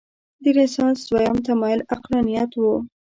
د 0.43 0.45
رنسانس 0.55 0.99
دویم 1.09 1.37
تمایل 1.47 1.81
عقلانیت 1.93 2.51
و. 2.55 2.63